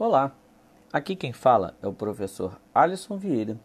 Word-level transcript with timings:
Olá, 0.00 0.32
aqui 0.92 1.16
quem 1.16 1.32
fala 1.32 1.76
é 1.82 1.88
o 1.88 1.92
professor 1.92 2.60
Alisson 2.72 3.18
Vieira, 3.18 3.58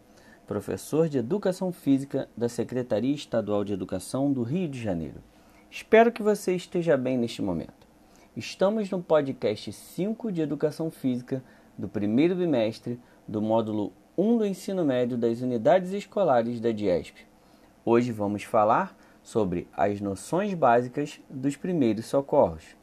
professor 0.47 1.07
de 1.07 1.20
Educação 1.20 1.71
Física 1.71 2.27
da 2.36 2.49
Secretaria 2.49 3.13
Estadual 3.13 3.63
de 3.63 3.71
Educação 3.71 4.34
do 4.34 4.41
Rio 4.41 4.67
de 4.67 4.81
Janeiro. 4.81 5.21
Espero 5.70 6.11
que 6.11 6.23
você 6.23 6.55
esteja 6.55 6.98
bem 6.98 7.20
neste 7.20 7.39
momento. 7.39 7.88
Estamos 8.35 8.89
no 8.89 8.99
podcast 8.99 9.71
5 9.71 10.31
de 10.31 10.41
Educação 10.41 10.89
Física 10.89 11.43
do 11.77 11.88
primeiro 11.88 12.36
bimestre 12.36 13.00
do 13.27 13.39
módulo 13.39 13.93
1 14.18 14.38
do 14.39 14.45
ensino 14.47 14.84
médio 14.84 15.15
das 15.15 15.39
unidades 15.39 15.91
escolares 15.91 16.59
da 16.59 16.72
DIESP. 16.72 17.27
Hoje 17.86 18.11
vamos 18.11 18.41
falar 18.41 18.97
sobre 19.22 19.67
as 19.72 20.02
noções 20.02 20.55
básicas 20.55 21.22
dos 21.30 21.55
primeiros 21.55 22.08
socorros. 22.08 22.75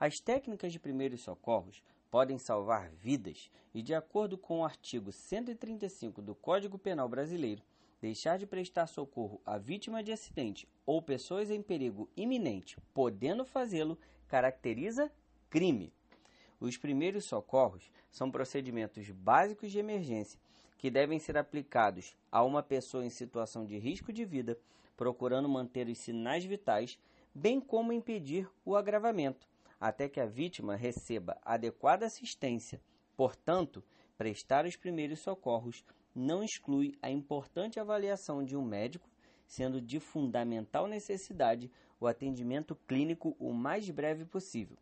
As 0.00 0.18
técnicas 0.18 0.72
de 0.72 0.78
primeiros 0.78 1.20
socorros 1.20 1.82
podem 2.14 2.38
salvar 2.38 2.92
vidas 2.92 3.50
e, 3.74 3.82
de 3.82 3.92
acordo 3.92 4.38
com 4.38 4.60
o 4.60 4.64
artigo 4.64 5.10
135 5.10 6.22
do 6.22 6.32
Código 6.32 6.78
Penal 6.78 7.08
Brasileiro, 7.08 7.60
deixar 8.00 8.38
de 8.38 8.46
prestar 8.46 8.86
socorro 8.86 9.42
à 9.44 9.58
vítima 9.58 10.00
de 10.00 10.12
acidente 10.12 10.68
ou 10.86 11.02
pessoas 11.02 11.50
em 11.50 11.60
perigo 11.60 12.08
iminente, 12.16 12.78
podendo 12.94 13.44
fazê-lo, 13.44 13.98
caracteriza 14.28 15.10
crime. 15.50 15.92
Os 16.60 16.76
primeiros 16.76 17.24
socorros 17.24 17.90
são 18.12 18.30
procedimentos 18.30 19.10
básicos 19.10 19.72
de 19.72 19.80
emergência 19.80 20.38
que 20.78 20.92
devem 20.92 21.18
ser 21.18 21.36
aplicados 21.36 22.14
a 22.30 22.44
uma 22.44 22.62
pessoa 22.62 23.04
em 23.04 23.10
situação 23.10 23.66
de 23.66 23.76
risco 23.76 24.12
de 24.12 24.24
vida, 24.24 24.56
procurando 24.96 25.48
manter 25.48 25.88
os 25.88 25.98
sinais 25.98 26.44
vitais, 26.44 26.96
bem 27.34 27.60
como 27.60 27.92
impedir 27.92 28.48
o 28.64 28.76
agravamento, 28.76 29.48
até 29.84 30.08
que 30.08 30.18
a 30.18 30.24
vítima 30.24 30.76
receba 30.76 31.36
adequada 31.44 32.06
assistência. 32.06 32.80
Portanto, 33.14 33.84
prestar 34.16 34.64
os 34.64 34.76
primeiros 34.76 35.20
socorros 35.20 35.84
não 36.14 36.42
exclui 36.42 36.94
a 37.02 37.10
importante 37.10 37.78
avaliação 37.78 38.42
de 38.42 38.56
um 38.56 38.64
médico, 38.64 39.06
sendo 39.46 39.82
de 39.82 40.00
fundamental 40.00 40.86
necessidade 40.86 41.70
o 42.00 42.06
atendimento 42.06 42.74
clínico 42.88 43.36
o 43.38 43.52
mais 43.52 43.90
breve 43.90 44.24
possível. 44.24 44.78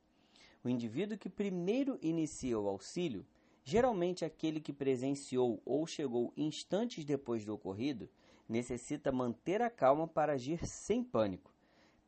O 0.62 0.68
indivíduo 0.68 1.18
que 1.18 1.28
primeiro 1.28 1.98
inicia 2.00 2.56
o 2.56 2.68
auxílio, 2.68 3.26
geralmente 3.64 4.24
aquele 4.24 4.60
que 4.60 4.72
presenciou 4.72 5.60
ou 5.64 5.84
chegou 5.84 6.32
instantes 6.36 7.04
depois 7.04 7.44
do 7.44 7.52
ocorrido, 7.52 8.08
necessita 8.48 9.10
manter 9.10 9.62
a 9.62 9.68
calma 9.68 10.06
para 10.06 10.34
agir 10.34 10.64
sem 10.64 11.02
pânico, 11.02 11.52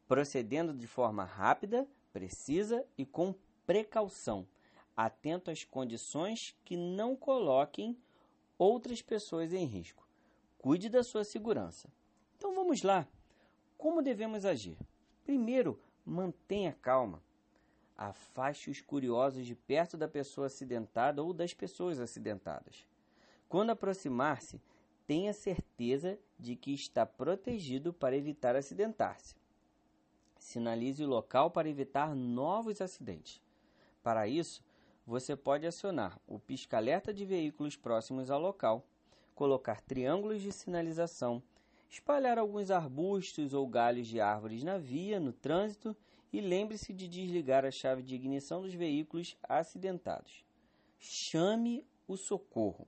procedendo 0.07 0.73
de 0.73 0.87
forma 0.87 1.25
rápida, 1.25 1.89
precisa 2.15 2.87
e 2.97 3.05
com 3.05 3.35
precaução, 3.67 4.47
atento 4.97 5.51
às 5.51 5.65
condições 5.65 6.57
que 6.65 6.77
não 6.77 7.17
coloquem 7.17 7.99
outras 8.57 9.03
pessoas 9.03 9.53
em 9.53 9.65
risco. 9.65 10.07
Cuide 10.57 10.89
da 10.89 11.03
sua 11.03 11.25
segurança. 11.25 11.89
Então 12.37 12.55
vamos 12.55 12.83
lá. 12.85 13.07
Como 13.77 14.01
devemos 14.01 14.45
agir? 14.45 14.79
Primeiro, 15.25 15.79
mantenha 16.07 16.73
calma. 16.81 17.21
Afaste 17.97 18.71
os 18.71 18.81
curiosos 18.81 19.45
de 19.45 19.57
perto 19.57 19.97
da 19.97 20.07
pessoa 20.07 20.47
acidentada 20.47 21.21
ou 21.21 21.33
das 21.33 21.53
pessoas 21.53 21.99
acidentadas. 21.99 22.87
Quando 23.49 23.71
aproximar-se, 23.71 24.61
tenha 25.05 25.33
certeza 25.33 26.17
de 26.39 26.55
que 26.55 26.73
está 26.73 27.05
protegido 27.05 27.93
para 27.93 28.17
evitar 28.17 28.55
acidentar-se. 28.55 29.35
Sinalize 30.45 31.03
o 31.03 31.09
local 31.09 31.51
para 31.51 31.71
evitar 31.71 32.15
novos 32.15 32.83
acidentes. 32.83 33.41
Para 34.03 34.29
isso, 34.29 34.63
você 35.07 35.35
pode 35.35 35.67
acionar 35.67 36.21
o 36.29 36.39
pisca-alerta 36.39 37.15
de 37.15 37.25
veículos 37.25 37.77
próximos 37.77 38.31
ao 38.31 38.39
local, 38.39 38.87
colocar 39.35 39.81
triângulos 39.81 40.43
de 40.43 40.53
sinalização, 40.53 41.43
espalhar 41.89 42.39
alguns 42.39 42.71
arbustos 42.71 43.55
ou 43.55 43.67
galhos 43.67 44.07
de 44.07 44.21
árvores 44.21 44.63
na 44.63 44.77
via, 44.77 45.19
no 45.19 45.33
trânsito 45.33 45.97
e 46.31 46.43
lembre-se 46.43 46.93
de 46.93 47.09
desligar 47.09 47.65
a 47.65 47.71
chave 47.71 48.03
de 48.03 48.15
ignição 48.15 48.61
dos 48.61 48.75
veículos 48.75 49.39
acidentados. 49.43 50.45
Chame 50.99 51.87
o 52.07 52.19
socorro. 52.19 52.87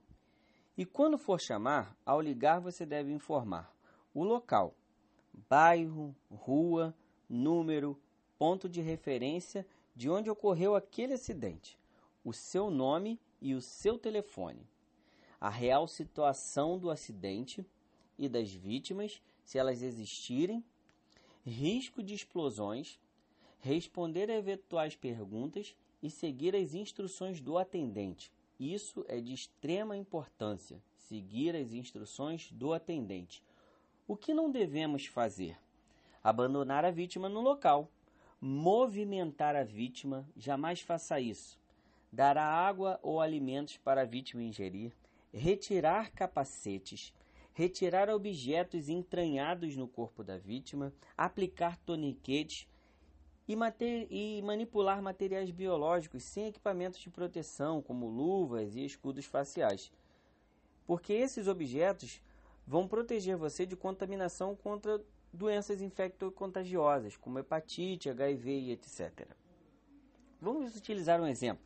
E 0.77 0.85
quando 0.85 1.17
for 1.17 1.41
chamar, 1.41 1.97
ao 2.05 2.21
ligar 2.21 2.61
você 2.61 2.85
deve 2.85 3.11
informar 3.11 3.75
o 4.13 4.23
local, 4.23 4.75
bairro, 5.49 6.15
rua, 6.29 6.95
número, 7.29 7.99
ponto 8.37 8.69
de 8.69 8.81
referência 8.81 9.65
de 9.95 10.09
onde 10.09 10.29
ocorreu 10.29 10.75
aquele 10.75 11.13
acidente, 11.13 11.77
o 12.23 12.31
seu 12.31 12.69
nome 12.69 13.19
e 13.41 13.53
o 13.53 13.61
seu 13.61 13.97
telefone, 13.97 14.67
a 15.39 15.49
real 15.49 15.87
situação 15.87 16.77
do 16.77 16.89
acidente 16.89 17.65
e 18.17 18.27
das 18.29 18.51
vítimas, 18.51 19.21
se 19.43 19.57
elas 19.57 19.81
existirem, 19.81 20.63
risco 21.45 22.03
de 22.03 22.13
explosões, 22.13 22.99
responder 23.59 24.29
a 24.29 24.35
eventuais 24.35 24.95
perguntas 24.95 25.75
e 26.01 26.09
seguir 26.09 26.55
as 26.55 26.73
instruções 26.73 27.41
do 27.41 27.57
atendente. 27.57 28.31
Isso 28.59 29.05
é 29.07 29.19
de 29.19 29.33
extrema 29.33 29.95
importância, 29.95 30.81
seguir 30.97 31.55
as 31.55 31.73
instruções 31.73 32.51
do 32.51 32.73
atendente. 32.73 33.43
O 34.07 34.15
que 34.15 34.33
não 34.33 34.51
devemos 34.51 35.05
fazer? 35.05 35.57
Abandonar 36.27 36.83
a 36.83 36.91
vítima 36.91 37.29
no 37.29 37.39
local. 37.39 37.89
Movimentar 38.41 39.55
a 39.55 39.63
vítima, 39.63 40.27
jamais 40.35 40.81
faça 40.81 41.21
isso. 41.21 41.57
Dar 42.11 42.37
água 42.37 42.99
ou 43.01 43.21
alimentos 43.21 43.77
para 43.77 44.01
a 44.01 44.05
vítima 44.05 44.43
ingerir. 44.43 44.91
Retirar 45.33 46.11
capacetes. 46.11 47.13
Retirar 47.53 48.09
objetos 48.09 48.89
entranhados 48.89 49.77
no 49.77 49.87
corpo 49.87 50.21
da 50.21 50.37
vítima. 50.37 50.93
Aplicar 51.17 51.77
toniquetes 51.77 52.67
e, 53.47 53.55
e, 54.11 54.41
manipular 54.41 55.01
materiais 55.01 55.49
biológicos 55.49 56.23
sem 56.23 56.47
equipamentos 56.47 56.99
de 56.99 57.09
proteção, 57.09 57.81
como 57.81 58.05
luvas 58.05 58.75
e 58.75 58.83
escudos 58.83 59.23
faciais. 59.23 59.93
Porque 60.85 61.13
esses 61.13 61.47
objetos 61.47 62.21
vão 62.67 62.85
proteger 62.85 63.37
você 63.37 63.65
de 63.65 63.77
contaminação 63.77 64.57
contra 64.57 65.01
doenças 65.33 65.81
infecto-contagiosas, 65.81 67.17
como 67.17 67.39
hepatite, 67.39 68.09
HIV 68.09 68.51
e 68.51 68.71
etc. 68.71 69.27
Vamos 70.41 70.75
utilizar 70.75 71.21
um 71.21 71.27
exemplo. 71.27 71.65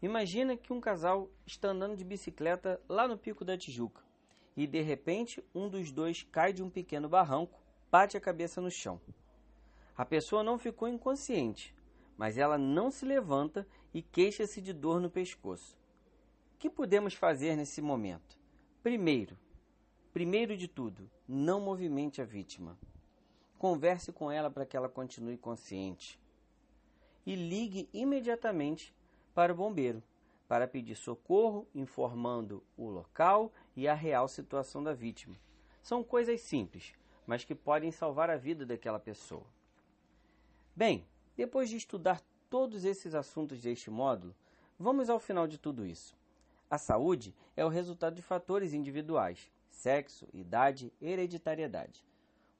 Imagina 0.00 0.56
que 0.56 0.72
um 0.72 0.80
casal 0.80 1.30
está 1.46 1.68
andando 1.68 1.96
de 1.96 2.04
bicicleta 2.04 2.80
lá 2.88 3.08
no 3.08 3.16
Pico 3.16 3.44
da 3.44 3.56
Tijuca 3.56 4.02
e 4.56 4.66
de 4.66 4.80
repente 4.80 5.44
um 5.54 5.68
dos 5.68 5.90
dois 5.90 6.22
cai 6.22 6.52
de 6.52 6.62
um 6.62 6.70
pequeno 6.70 7.08
barranco, 7.08 7.60
bate 7.90 8.16
a 8.16 8.20
cabeça 8.20 8.60
no 8.60 8.70
chão. 8.70 9.00
A 9.96 10.04
pessoa 10.04 10.42
não 10.42 10.58
ficou 10.58 10.88
inconsciente, 10.88 11.74
mas 12.16 12.36
ela 12.36 12.58
não 12.58 12.90
se 12.90 13.04
levanta 13.04 13.66
e 13.92 14.02
queixa-se 14.02 14.60
de 14.60 14.72
dor 14.72 15.00
no 15.00 15.10
pescoço. 15.10 15.76
O 16.54 16.58
que 16.58 16.70
podemos 16.70 17.14
fazer 17.14 17.56
nesse 17.56 17.80
momento? 17.80 18.38
Primeiro, 18.82 19.38
primeiro 20.12 20.56
de 20.56 20.68
tudo, 20.68 21.10
não 21.26 21.60
movimente 21.60 22.20
a 22.20 22.24
vítima. 22.24 22.78
Converse 23.58 24.12
com 24.12 24.30
ela 24.30 24.50
para 24.50 24.66
que 24.66 24.76
ela 24.76 24.88
continue 24.88 25.36
consciente. 25.36 26.20
E 27.24 27.34
ligue 27.34 27.88
imediatamente 27.92 28.94
para 29.34 29.52
o 29.52 29.56
bombeiro 29.56 30.02
para 30.48 30.68
pedir 30.68 30.94
socorro, 30.94 31.66
informando 31.74 32.62
o 32.76 32.88
local 32.88 33.52
e 33.74 33.88
a 33.88 33.94
real 33.94 34.28
situação 34.28 34.82
da 34.82 34.92
vítima. 34.92 35.36
São 35.82 36.04
coisas 36.04 36.40
simples, 36.40 36.92
mas 37.26 37.44
que 37.44 37.54
podem 37.54 37.90
salvar 37.90 38.30
a 38.30 38.36
vida 38.36 38.66
daquela 38.66 39.00
pessoa. 39.00 39.46
Bem, 40.76 41.06
depois 41.36 41.68
de 41.68 41.76
estudar 41.76 42.22
todos 42.50 42.84
esses 42.84 43.14
assuntos 43.14 43.60
deste 43.62 43.90
módulo, 43.90 44.34
vamos 44.78 45.08
ao 45.08 45.18
final 45.18 45.46
de 45.46 45.58
tudo 45.58 45.86
isso. 45.86 46.16
A 46.70 46.78
saúde 46.78 47.34
é 47.56 47.64
o 47.64 47.68
resultado 47.68 48.14
de 48.14 48.22
fatores 48.22 48.72
individuais: 48.72 49.50
sexo, 49.70 50.28
idade, 50.32 50.92
hereditariedade, 51.00 52.04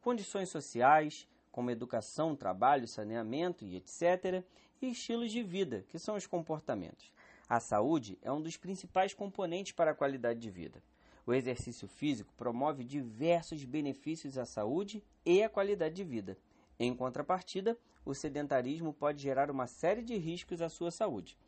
condições 0.04 0.50
sociais, 0.50 1.26
como 1.50 1.70
educação, 1.70 2.36
trabalho, 2.36 2.86
saneamento 2.86 3.64
e 3.64 3.74
etc., 3.74 4.44
e 4.82 4.90
estilos 4.90 5.32
de 5.32 5.42
vida, 5.42 5.82
que 5.88 5.98
são 5.98 6.14
os 6.14 6.26
comportamentos. 6.26 7.10
A 7.48 7.58
saúde 7.58 8.18
é 8.20 8.30
um 8.30 8.42
dos 8.42 8.58
principais 8.58 9.14
componentes 9.14 9.72
para 9.72 9.92
a 9.92 9.94
qualidade 9.94 10.38
de 10.38 10.50
vida. 10.50 10.82
O 11.26 11.32
exercício 11.32 11.88
físico 11.88 12.30
promove 12.36 12.84
diversos 12.84 13.64
benefícios 13.64 14.36
à 14.36 14.44
saúde 14.44 15.02
e 15.24 15.42
à 15.42 15.48
qualidade 15.48 15.94
de 15.94 16.04
vida. 16.04 16.36
Em 16.78 16.94
contrapartida, 16.94 17.78
o 18.04 18.12
sedentarismo 18.12 18.92
pode 18.92 19.22
gerar 19.22 19.50
uma 19.50 19.66
série 19.66 20.02
de 20.02 20.18
riscos 20.18 20.60
à 20.60 20.68
sua 20.68 20.90
saúde. 20.90 21.38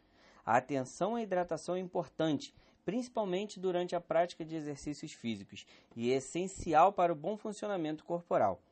A 0.46 0.56
atenção 0.56 1.14
à 1.14 1.22
hidratação 1.22 1.76
é 1.76 1.80
importante, 1.80 2.54
principalmente 2.86 3.58
durante 3.58 3.96
a 3.96 4.00
prática 4.00 4.44
de 4.44 4.54
exercícios 4.54 5.12
físicos, 5.12 5.66
e 5.96 6.12
é 6.12 6.18
essencial 6.18 6.92
para 6.92 7.12
o 7.12 7.16
bom 7.16 7.36
funcionamento 7.36 8.04
corporal. 8.04 8.62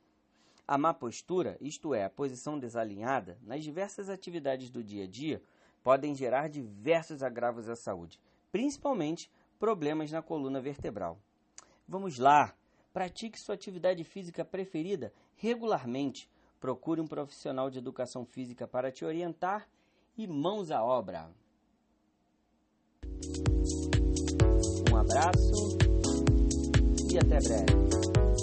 A 0.68 0.78
má 0.78 0.94
postura, 0.94 1.58
isto 1.60 1.92
é, 1.92 2.04
a 2.04 2.10
posição 2.10 2.56
desalinhada, 2.56 3.36
nas 3.42 3.64
diversas 3.64 4.08
atividades 4.08 4.70
do 4.70 4.84
dia 4.84 5.02
a 5.02 5.06
dia, 5.08 5.42
podem 5.82 6.14
gerar 6.14 6.48
diversos 6.48 7.24
agravos 7.24 7.68
à 7.68 7.74
saúde, 7.74 8.20
principalmente 8.52 9.28
problemas 9.58 10.12
na 10.12 10.22
coluna 10.22 10.60
vertebral. 10.60 11.18
Vamos 11.86 12.16
lá! 12.16 12.54
Pratique 12.92 13.38
sua 13.38 13.56
atividade 13.56 14.04
física 14.04 14.44
preferida 14.44 15.12
regularmente. 15.34 16.30
Procure 16.60 17.00
um 17.00 17.06
profissional 17.08 17.68
de 17.68 17.78
educação 17.78 18.24
física 18.24 18.68
para 18.68 18.92
te 18.92 19.04
orientar 19.04 19.68
e 20.16 20.28
mãos 20.28 20.70
à 20.70 20.84
obra. 20.84 21.28
Um 24.94 24.98
abraço 24.98 25.76
e 27.10 27.18
até 27.18 27.40
breve. 27.40 28.33